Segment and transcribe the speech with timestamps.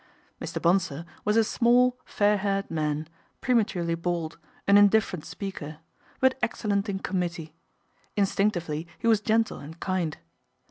[0.41, 0.59] Mr.
[0.59, 3.07] Bonsor was a small, fair haired man,
[3.39, 5.77] pre maturely bald, an indifferent speaker;
[6.19, 7.53] but excel lent in committee.
[8.15, 10.17] Instinctively he was gentle and kind.